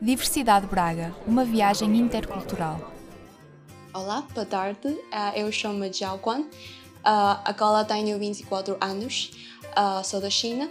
Diversidade 0.00 0.66
Braga, 0.66 1.14
uma 1.26 1.42
viagem 1.42 1.96
intercultural. 1.96 2.92
Olá, 3.94 4.22
boa 4.34 4.44
tarde. 4.44 4.88
Uh, 4.88 5.32
eu 5.34 5.50
chamo 5.50 5.90
Jiao 5.90 6.18
Guan. 6.18 6.40
Uh, 6.40 7.40
agora 7.42 7.82
tenho 7.82 8.18
24 8.18 8.76
anos. 8.78 9.30
Uh, 9.68 10.04
sou 10.04 10.20
da 10.20 10.28
China. 10.28 10.68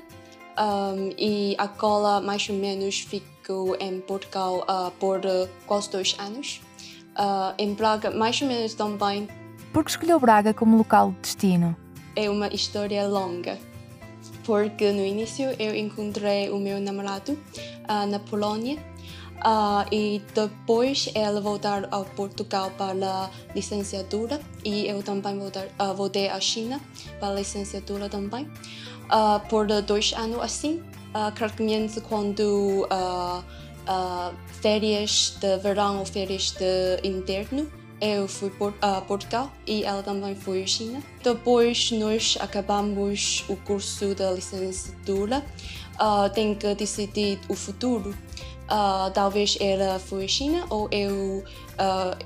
E 1.18 1.56
agora 1.58 2.22
mais 2.22 2.48
ou 2.50 2.56
menos 2.56 3.00
fico 3.00 3.76
em 3.80 4.00
Portugal 4.00 4.64
por 5.00 5.22
quase 5.66 5.90
dois 5.90 6.16
anos. 6.20 6.62
Em 7.58 7.74
Braga, 7.74 8.12
mais 8.12 8.40
ou 8.42 8.48
menos 8.48 8.76
também. 8.76 9.28
Por 9.74 9.84
que 9.84 9.90
escolheu 9.90 10.20
Braga 10.20 10.54
como 10.54 10.78
local 10.78 11.12
de 11.12 11.22
destino? 11.22 11.76
É 12.16 12.30
uma 12.30 12.48
história 12.48 13.06
longa 13.08 13.58
porque 14.46 14.92
no 14.92 15.04
início 15.04 15.56
eu 15.60 15.76
encontrei 15.76 16.50
o 16.50 16.58
meu 16.58 16.80
namorado 16.80 17.34
uh, 17.34 18.06
na 18.08 18.20
Polônia 18.20 18.78
uh, 19.38 19.86
e 19.92 20.22
depois 20.34 21.10
ele 21.16 21.42
voltar 21.42 21.88
ao 21.92 22.06
Portugal 22.06 22.72
para 22.78 22.94
a 22.94 23.30
licenciatura 23.56 24.40
e 24.64 24.88
eu 24.88 25.02
também 25.02 25.38
voltar, 25.40 25.66
uh, 25.80 25.94
voltei 25.96 26.30
à 26.30 26.40
China 26.40 26.80
para 27.20 27.30
a 27.30 27.34
licenciatura 27.34 28.08
também. 28.08 28.48
Por 29.50 29.68
dois 29.84 30.14
anos 30.14 30.42
assim 30.42 30.82
praticamente 31.36 32.02
quando 32.02 32.88
férias 34.64 35.38
de 35.40 35.58
verão 35.60 36.00
ou 36.00 36.06
férias 36.08 36.50
de 36.50 37.08
inverno 37.08 37.70
eu 38.06 38.28
fui 38.28 38.52
a 38.82 39.02
Portugal 39.02 39.52
e 39.66 39.84
ela 39.84 40.04
também 40.04 40.36
foi 40.36 40.64
à 40.64 40.68
China. 40.68 41.02
Depois 41.24 41.92
nós 41.92 42.38
acabamos 42.40 43.44
o 43.50 43.56
curso 43.56 44.14
da 44.14 44.32
licenciatura. 44.32 45.44
Uh, 45.96 46.30
tem 46.30 46.54
que 46.54 46.76
decidir 46.76 47.40
o 47.50 47.56
futuro. 47.56 48.12
Uh, 48.66 49.10
talvez 49.14 49.58
ela 49.60 50.00
foi 50.00 50.26
à 50.26 50.28
China 50.28 50.66
ou 50.70 50.90
eu, 50.92 51.44
uh, 51.80 52.26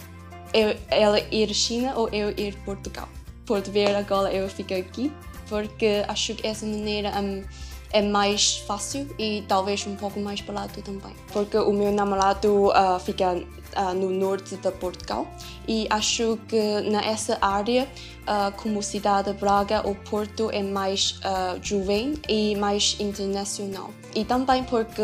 eu 0.53 0.75
ela 0.89 1.19
ir 1.31 1.49
à 1.49 1.53
China 1.53 1.93
ou 1.95 2.09
eu 2.09 2.31
ir 2.31 2.55
Portugal. 2.65 3.07
Pode 3.45 3.71
ver 3.71 3.95
agora 3.95 4.33
eu 4.33 4.47
fico 4.49 4.73
aqui 4.73 5.11
porque 5.47 6.03
acho 6.07 6.35
que 6.35 6.45
essa 6.45 6.65
maneira 6.65 7.09
um, 7.19 7.43
é 7.91 8.01
mais 8.01 8.57
fácil 8.57 9.07
e 9.17 9.43
talvez 9.47 9.85
um 9.87 9.95
pouco 9.95 10.19
mais 10.19 10.41
barato 10.41 10.81
também. 10.81 11.15
Porque 11.31 11.57
o 11.57 11.71
meu 11.73 11.91
namorado 11.91 12.67
uh, 12.67 12.99
fica 12.99 13.33
uh, 13.33 13.93
no 13.95 14.09
norte 14.09 14.55
de 14.57 14.71
Portugal 14.71 15.27
e 15.67 15.87
acho 15.89 16.37
que 16.47 16.81
nessa 16.81 17.37
área, 17.41 17.87
uh, 18.23 18.51
como 18.61 18.83
cidade 18.83 19.33
de 19.33 19.39
Braga, 19.39 19.87
o 19.87 19.95
Porto 19.95 20.49
é 20.51 20.61
mais 20.61 21.19
jovem 21.61 22.13
e 22.27 22.55
mais 22.55 22.95
internacional. 22.99 23.91
E 24.15 24.25
também 24.25 24.63
porque 24.63 25.01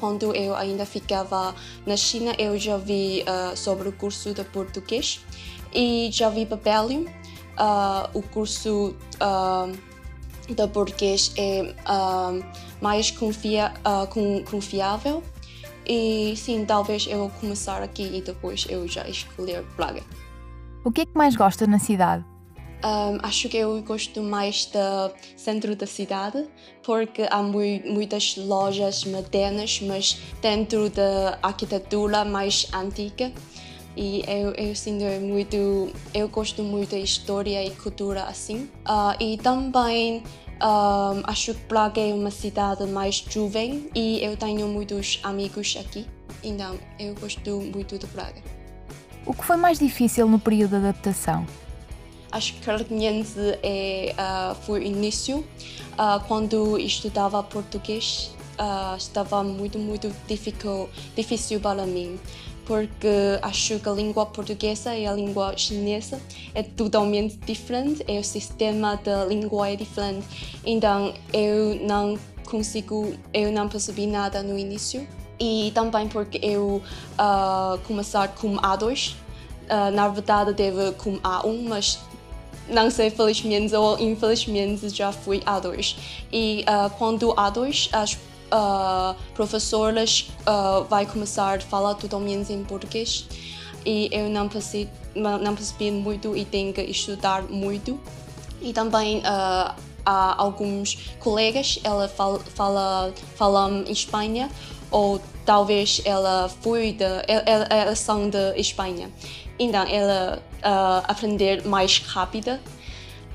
quando 0.00 0.34
eu 0.34 0.54
ainda 0.56 0.86
ficava 0.86 1.54
na 1.84 1.96
China, 1.96 2.34
eu 2.38 2.58
já 2.58 2.78
vi 2.78 3.22
sobre 3.54 3.88
o 3.88 3.92
curso 3.92 4.32
de 4.32 4.42
português 4.44 5.20
e 5.74 6.08
já 6.10 6.30
vi 6.30 6.46
papel 6.46 6.88
o 8.14 8.22
curso 8.22 8.94
da 10.50 10.68
português 10.68 11.32
é 11.36 11.74
uh, 11.88 12.44
mais 12.80 13.10
confia, 13.10 13.72
uh, 13.80 14.06
confiável 14.44 15.22
e 15.86 16.34
sim, 16.36 16.64
talvez 16.64 17.06
eu 17.06 17.30
começar 17.40 17.82
aqui 17.82 18.02
e 18.02 18.22
depois 18.22 18.66
eu 18.68 18.86
já 18.88 19.06
escolher 19.08 19.64
Braga. 19.76 20.02
O 20.84 20.90
que 20.90 21.02
é 21.02 21.06
que 21.06 21.16
mais 21.16 21.36
gosta 21.36 21.66
na 21.66 21.78
cidade? 21.78 22.24
Um, 22.84 23.18
acho 23.22 23.48
que 23.48 23.56
eu 23.56 23.82
gosto 23.82 24.22
mais 24.22 24.66
do 24.66 25.14
centro 25.38 25.74
da 25.74 25.86
cidade 25.86 26.46
porque 26.82 27.26
há 27.30 27.42
muitas 27.42 28.36
lojas 28.36 29.04
modernas, 29.04 29.80
mas 29.80 30.20
dentro 30.42 30.90
da 30.90 31.38
arquitetura 31.42 32.26
mais 32.26 32.68
antiga 32.74 33.32
e 33.96 34.24
eu, 34.26 34.52
eu 34.52 34.74
sinto 34.74 35.04
muito 35.20 35.92
eu 36.12 36.28
gosto 36.28 36.62
muito 36.62 36.90
da 36.90 36.98
história 36.98 37.64
e 37.64 37.70
cultura 37.70 38.24
assim. 38.24 38.68
Uh, 38.86 39.14
e 39.20 39.36
também 39.38 40.22
um, 40.62 41.22
acho 41.24 41.54
que 41.54 41.60
Praga 41.62 42.00
é 42.00 42.12
uma 42.12 42.30
cidade 42.30 42.86
mais 42.86 43.16
jovem 43.28 43.88
e 43.94 44.22
eu 44.22 44.36
tenho 44.36 44.66
muitos 44.68 45.20
amigos 45.22 45.76
aqui. 45.78 46.06
Então 46.42 46.78
eu 46.98 47.14
gosto 47.14 47.60
muito 47.60 47.98
de 47.98 48.06
Praga. 48.06 48.40
O 49.26 49.32
que 49.32 49.44
foi 49.44 49.56
mais 49.56 49.78
difícil 49.78 50.28
no 50.28 50.38
período 50.38 50.70
de 50.70 50.76
adaptação? 50.76 51.46
Acho 52.30 52.54
que 52.54 52.70
é, 53.62 54.14
uh, 54.18 54.54
foi 54.54 54.80
o 54.80 54.82
início. 54.82 55.38
Uh, 55.38 56.20
quando 56.26 56.76
estudava 56.78 57.40
português 57.42 58.34
uh, 58.58 58.96
estava 58.96 59.42
muito 59.44 59.78
muito 59.78 60.10
difícil, 60.26 60.88
difícil 61.14 61.60
para 61.60 61.86
mim 61.86 62.18
porque 62.66 63.38
acho 63.42 63.78
que 63.78 63.88
a 63.88 63.92
língua 63.92 64.26
portuguesa 64.26 64.94
e 64.96 65.06
a 65.06 65.12
língua 65.12 65.56
chinesa 65.56 66.20
é 66.54 66.62
totalmente 66.62 67.36
diferente, 67.36 68.04
e 68.08 68.18
o 68.18 68.24
sistema 68.24 68.96
da 68.96 69.24
língua 69.24 69.70
é 69.70 69.76
diferente. 69.76 70.26
Então 70.64 71.12
eu 71.32 71.76
não 71.86 72.18
consigo, 72.44 73.14
eu 73.32 73.50
não 73.50 73.68
percebi 73.68 74.06
nada 74.06 74.42
no 74.42 74.58
início. 74.58 75.06
E 75.38 75.72
também 75.74 76.06
porque 76.06 76.38
eu 76.42 76.80
uh, 77.18 77.78
começar 77.88 78.28
com 78.28 78.56
A2, 78.56 79.12
uh, 79.12 79.16
ah, 79.68 79.90
na 79.90 80.08
verdade 80.08 80.52
deve 80.52 80.92
com 80.92 81.18
A1, 81.18 81.68
mas 81.68 81.98
não 82.68 82.88
sei, 82.90 83.10
felizmente 83.10 83.74
ou 83.74 83.98
infelizmente 83.98 84.88
já 84.90 85.10
fui 85.10 85.40
A2. 85.40 85.96
E 86.32 86.64
uh, 86.68 86.88
quando 86.98 87.34
A2, 87.34 87.88
as 87.92 88.16
uh, 88.54 89.14
professoras 89.34 90.30
uh, 90.46 90.84
vai 90.84 91.04
começar 91.04 91.58
a 91.58 91.60
falar 91.60 91.94
totalmente 91.94 92.52
em 92.52 92.62
português 92.62 93.26
e 93.84 94.08
eu 94.12 94.30
não 94.30 94.48
percebi, 94.48 94.88
não 95.14 95.54
percebi 95.54 95.90
muito 95.90 96.36
e 96.36 96.44
tenho 96.44 96.72
que 96.72 96.80
estudar 96.82 97.42
muito. 97.42 98.00
E 98.62 98.72
também 98.72 99.18
uh, 99.18 99.74
há 100.06 100.34
alguns 100.38 101.10
colegas, 101.18 101.78
ela 101.84 102.08
fala, 102.08 102.38
fala, 102.38 103.12
falam 103.36 103.84
Espanha 103.88 104.48
ou 104.90 105.20
talvez 105.44 106.00
ela 106.04 106.48
foi 106.48 106.92
de, 106.92 107.04
ela, 107.04 107.66
ela 107.68 107.94
são 107.94 108.30
de 108.30 108.58
Espanha. 108.58 109.10
Então 109.58 109.84
ela 109.84 110.42
uh, 110.60 111.04
aprender 111.06 111.66
mais 111.66 111.98
rápida 111.98 112.60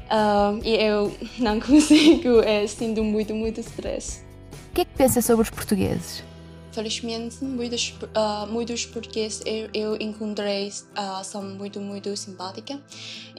uh, 0.10 0.60
e 0.64 0.76
eu 0.76 1.14
não 1.38 1.60
consigo, 1.62 2.40
é, 2.40 2.66
sinto 2.66 3.04
muito, 3.04 3.36
muito 3.36 3.60
estresse. 3.60 4.29
O 4.70 4.72
que 4.72 4.82
é 4.82 4.86
que 4.86 4.96
pensa 4.96 5.22
sobre 5.22 5.44
os 5.44 5.50
portugueses? 5.50 6.24
Felizmente, 6.72 7.44
muitos, 7.44 7.96
uh, 8.16 8.46
muitos 8.48 8.86
portugueses 8.86 9.42
eu, 9.46 9.68
eu 9.74 9.96
encontrei 10.00 10.70
uh, 10.70 11.24
são 11.24 11.42
muito, 11.42 11.82
muito 11.82 12.16
simpáticos 12.16 12.78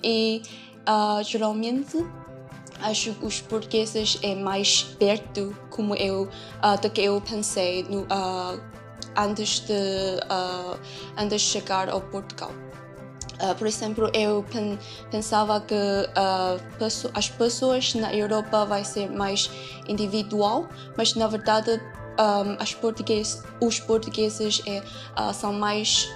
e 0.03 0.43
uh, 0.89 1.23
geralmente 1.23 2.05
acho 2.83 3.15
que 3.15 3.25
os 3.25 3.41
portugueses 3.41 4.19
é 4.23 4.35
mais 4.35 4.83
perto 4.83 5.57
como 5.71 5.95
eu 5.95 6.29
do 6.83 6.91
que 6.91 7.03
eu 7.03 7.21
pensei 7.21 7.85
no, 7.85 8.07
antes 9.17 9.61
de 9.61 9.73
antes 11.17 11.43
de 11.43 11.49
chegar 11.49 11.91
ao 11.91 12.01
Portugal. 12.01 12.51
Uh, 13.41 13.55
por 13.55 13.67
exemplo, 13.67 14.11
eu 14.12 14.45
pen 14.53 14.78
pensava 15.11 15.61
que 15.62 15.75
uh, 15.75 16.61
as 17.15 17.31
pessoas 17.31 17.95
na 17.95 18.15
Europa 18.15 18.67
vai 18.67 18.84
ser 18.84 19.11
mais 19.11 19.51
individual, 19.89 20.69
mas 20.97 21.15
na 21.15 21.27
verdade 21.27 21.81
um, 22.21 22.56
as 22.61 22.75
português, 22.75 23.43
os 23.61 23.81
portugueses 23.81 24.62
é, 24.67 24.81
uh, 25.19 25.33
são 25.33 25.53
mais 25.53 26.09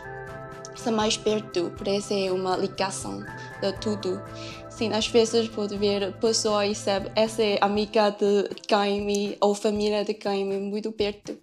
são 0.76 0.92
mais 0.92 1.16
perto, 1.16 1.72
parece 1.78 2.30
uma 2.30 2.56
ligação 2.56 3.24
de 3.60 3.72
tudo. 3.80 4.20
Sim, 4.68 4.92
às 4.92 5.06
vezes 5.06 5.48
pode 5.48 5.78
ver 5.78 6.12
pessoas 6.14 6.70
e 6.70 6.74
sabe, 6.74 7.10
essa 7.14 7.42
é 7.42 7.58
amiga 7.60 8.10
de 8.10 8.48
quem 8.66 9.36
ou 9.40 9.54
família 9.54 10.04
de 10.04 10.14
quem 10.14 10.44
muito 10.44 10.90
perto. 10.92 11.38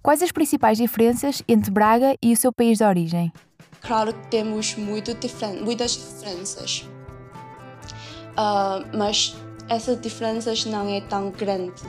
Quais 0.00 0.22
as 0.22 0.30
principais 0.30 0.78
diferenças 0.78 1.42
entre 1.48 1.70
Braga 1.70 2.16
e 2.22 2.32
o 2.32 2.36
seu 2.36 2.52
país 2.52 2.78
de 2.78 2.84
origem? 2.84 3.32
Claro 3.86 4.12
que 4.12 4.26
temos 4.28 4.74
muito 4.74 5.14
diferen 5.14 5.62
muitas 5.62 5.92
diferenças, 5.92 6.84
uh, 8.32 8.96
mas 8.96 9.36
essas 9.68 10.00
diferenças 10.00 10.64
não 10.64 10.88
é 10.88 11.00
tão 11.02 11.30
grande. 11.30 11.82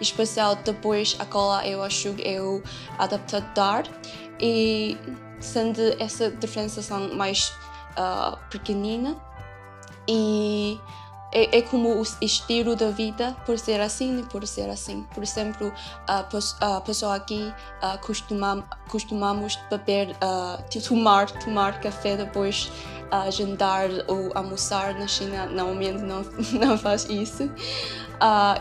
Especial 0.00 0.56
depois, 0.56 1.16
agora 1.18 1.66
eu 1.66 1.82
acho 1.82 2.14
que 2.14 2.22
eu 2.26 2.62
adaptar 2.98 3.84
e 4.40 4.96
sendo 5.38 5.80
essa 5.98 6.30
diferença 6.30 6.98
mais 6.98 7.52
uh, 7.98 8.38
pequenina 8.50 9.16
e 10.08 10.78
é, 11.34 11.58
é, 11.58 11.62
como 11.62 12.00
o 12.00 12.02
estilo 12.20 12.76
da 12.76 12.90
vida 12.90 13.36
por 13.44 13.58
ser 13.58 13.80
assim 13.80 14.20
e 14.20 14.22
por 14.22 14.46
ser 14.46 14.70
assim. 14.70 15.04
Por 15.12 15.22
exemplo, 15.22 15.72
a, 16.06 16.24
a 16.60 16.80
pessoa 16.80 17.16
aqui 17.16 17.52
uh, 17.82 17.98
costuma, 18.00 18.62
costumamos 18.88 19.58
beber, 19.70 20.10
uh, 20.22 20.80
tomar, 20.80 21.30
tomar 21.30 21.80
café 21.80 22.16
depois 22.16 22.70
uh, 23.12 23.30
jantar 23.30 23.88
ou 24.06 24.30
almoçar 24.34 24.94
na 24.94 25.06
China 25.06 25.46
normalmente 25.46 26.02
não, 26.02 26.22
não 26.58 26.78
faz 26.78 27.04
isso. 27.10 27.50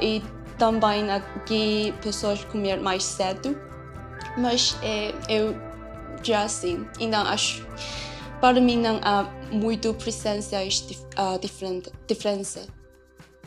E 0.02 0.22
também 0.58 1.12
aqui 1.12 1.94
pessoas 2.02 2.44
comer 2.46 2.80
mais 2.80 3.04
cedo 3.04 3.56
mas 4.38 4.78
é, 4.82 5.14
eu 5.30 5.56
já 6.22 6.44
assim, 6.44 6.86
ainda 7.00 7.22
acho. 7.22 7.66
Para 8.44 8.60
mim 8.60 8.78
não 8.78 9.00
há 9.02 9.24
muito 9.54 9.94
presenças 9.94 10.82
uh, 11.18 11.40
diferente, 11.40 11.90
diferença. 12.06 12.68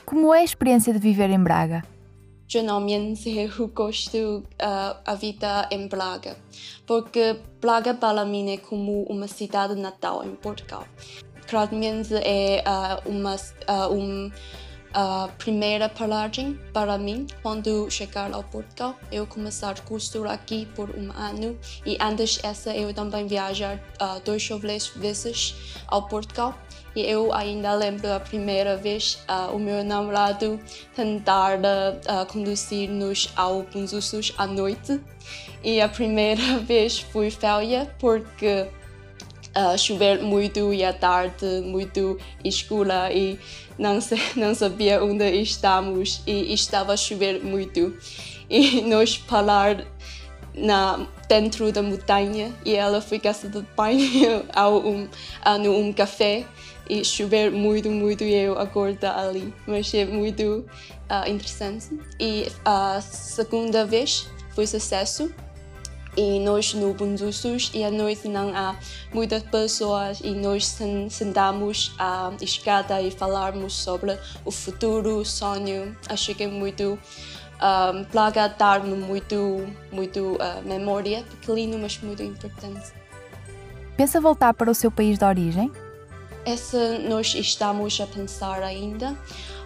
Como 0.06 0.32
é 0.32 0.38
a 0.38 0.42
experiência 0.42 0.90
de 0.90 0.98
viver 0.98 1.28
em 1.28 1.38
Braga? 1.38 1.84
Geralmente 2.48 3.28
eu 3.36 3.68
gosto 3.68 4.38
uh, 4.38 4.96
a 5.04 5.14
vida 5.14 5.68
em 5.70 5.86
Braga, 5.86 6.38
porque 6.86 7.38
Braga 7.60 7.92
para 7.92 8.24
mim 8.24 8.52
é 8.52 8.56
como 8.56 9.02
uma 9.02 9.28
cidade 9.28 9.74
natal 9.74 10.24
em 10.24 10.34
Portugal. 10.34 10.86
Claramente 11.46 12.14
é 12.14 12.64
uh, 12.66 13.06
uma, 13.06 13.34
uh, 13.34 13.92
um 13.92 14.32
a 14.98 15.28
primeira 15.36 15.90
paragem 15.90 16.58
para 16.72 16.96
mim 16.96 17.26
quando 17.42 17.90
chegar 17.90 18.32
ao 18.32 18.42
Portugal. 18.42 18.98
Eu 19.12 19.26
começar 19.26 19.78
curso 19.82 20.24
aqui 20.24 20.66
por 20.74 20.88
um 20.96 21.12
ano 21.12 21.54
e 21.84 21.98
antes 22.00 22.42
essa 22.42 22.74
eu 22.74 22.94
também 22.94 23.26
viajar 23.26 23.76
uh, 24.00 24.18
dois 24.24 24.50
ou 24.50 24.58
três 24.58 24.86
vezes 24.86 25.54
ao 25.86 26.08
Portugal. 26.08 26.54
E 26.94 27.02
eu 27.02 27.30
ainda 27.34 27.74
lembro 27.74 28.10
a 28.10 28.18
primeira 28.18 28.74
vez 28.74 29.18
uh, 29.28 29.54
o 29.54 29.58
meu 29.58 29.84
namorado 29.84 30.58
tentar 30.94 31.58
uh, 31.58 32.24
conduzir-nos 32.32 33.30
ao 33.36 33.64
Bunzusus 33.64 34.32
à 34.38 34.46
noite. 34.46 34.98
E 35.62 35.78
a 35.78 35.90
primeira 35.90 36.56
vez 36.64 37.00
foi 37.00 37.30
falha 37.30 37.94
porque 37.98 38.66
uh, 39.56 39.76
chover 39.78 40.22
muito 40.22 40.72
e 40.72 40.84
a 40.84 40.92
tarde 40.92 41.46
muito 41.64 42.18
escura 42.44 43.12
e 43.12 43.38
não, 43.78 44.00
se, 44.00 44.16
não 44.36 44.54
sabia 44.54 45.02
onde 45.02 45.24
estamos 45.40 46.22
e 46.26 46.52
estava 46.52 46.92
a 46.92 46.96
chover 46.96 47.42
muito. 47.42 47.96
E 48.48 48.82
nós 48.86 49.16
parar 49.16 49.84
na, 50.54 51.06
dentro 51.28 51.72
da 51.72 51.82
montanha 51.82 52.52
e 52.64 52.74
ela 52.74 53.00
foi 53.00 53.18
de 53.18 53.62
banho 53.76 54.44
ao 54.54 54.78
um, 54.86 55.08
a, 55.42 55.58
no 55.58 55.76
um 55.76 55.92
café 55.92 56.44
e 56.88 57.04
chover 57.04 57.50
muito, 57.50 57.90
muito 57.90 58.22
e 58.22 58.32
eu 58.32 58.58
acordar 58.58 59.18
ali. 59.18 59.52
Mas 59.66 59.92
é 59.92 60.04
muito 60.04 60.64
uh, 61.10 61.28
interessante. 61.28 61.98
E 62.20 62.46
a 62.64 63.00
segunda 63.00 63.84
vez 63.84 64.28
foi 64.54 64.66
sucesso 64.66 65.32
e 66.16 66.40
nós 66.40 66.72
no 66.74 66.94
Bunzusus 66.94 67.70
e 67.74 67.84
à 67.84 67.90
noite 67.90 68.26
não 68.28 68.56
há 68.56 68.76
muitas 69.12 69.42
pessoas 69.42 70.20
e 70.24 70.30
nós 70.30 70.66
sentamos 71.10 71.94
à 71.98 72.32
escada 72.40 73.00
e 73.02 73.10
falarmos 73.10 73.74
sobre 73.74 74.18
o 74.44 74.50
futuro, 74.50 75.18
o 75.18 75.24
sonho. 75.24 75.96
Acho 76.08 76.34
que 76.34 76.44
é 76.44 76.48
muito 76.48 76.98
um, 77.56 78.04
para 78.04 78.48
dar-me 78.48 78.94
muito, 78.94 79.66
muito 79.92 80.36
uh, 80.36 80.66
memória, 80.66 81.24
pequenino, 81.40 81.78
mas 81.78 81.98
muito 81.98 82.22
importante. 82.22 82.92
Pensa 83.96 84.20
voltar 84.20 84.54
para 84.54 84.70
o 84.70 84.74
seu 84.74 84.90
país 84.90 85.18
de 85.18 85.24
origem? 85.24 85.72
Essa 86.44 86.98
nós 86.98 87.34
estamos 87.34 88.00
a 88.00 88.06
pensar 88.06 88.62
ainda. 88.62 89.16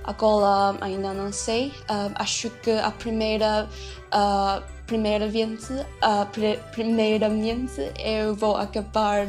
Agora 0.05 0.79
ainda 0.81 1.13
não 1.13 1.33
sei. 1.33 1.69
Uh, 1.69 2.13
acho 2.15 2.49
que 2.63 2.71
a 2.71 2.91
primeira 2.91 3.69
uh, 4.15 4.80
primeiramente, 4.91 5.73
uh, 5.73 6.27
primeiramente 6.73 7.93
eu 8.05 8.35
vou 8.35 8.57
acabar 8.57 9.25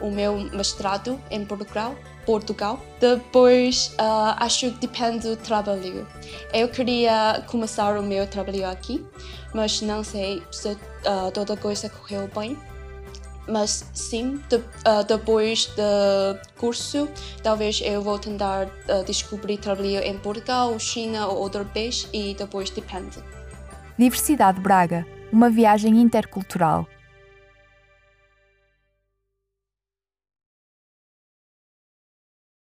o 0.00 0.10
meu 0.10 0.36
mestrado 0.50 1.20
em 1.30 1.44
Portugal. 1.44 1.94
Portugal. 2.26 2.80
Depois, 2.98 3.94
uh, 4.00 4.34
acho 4.38 4.72
que 4.72 4.86
depende 4.86 5.28
do 5.28 5.36
trabalho. 5.36 6.08
Eu 6.52 6.68
queria 6.68 7.44
começar 7.46 7.98
o 7.98 8.02
meu 8.02 8.26
trabalho 8.26 8.66
aqui, 8.66 9.04
mas 9.52 9.82
não 9.82 10.02
sei 10.02 10.42
se 10.50 10.68
uh, 10.70 11.30
toda 11.32 11.54
coisa 11.54 11.88
correu 11.90 12.28
bem. 12.34 12.58
Mas 13.46 13.84
sim, 13.92 14.40
de, 14.48 14.56
uh, 14.56 15.04
depois 15.06 15.66
do 15.66 16.40
curso, 16.58 17.06
talvez 17.42 17.80
eu 17.84 18.00
vou 18.00 18.18
tentar 18.18 18.70
descobrir 19.06 19.58
trabalho 19.58 20.02
em 20.02 20.16
Portugal, 20.18 20.76
China 20.78 21.28
ou 21.28 21.40
outro 21.40 21.62
país 21.66 22.08
e 22.10 22.34
depois 22.34 22.70
depende. 22.70 23.22
Diversidade 23.96 24.60
Braga, 24.60 25.06
uma 25.32 25.48
viagem 25.48 26.00
intercultural. 26.00 26.88